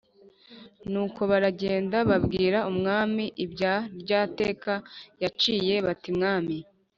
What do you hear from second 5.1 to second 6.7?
yaciye bati mwami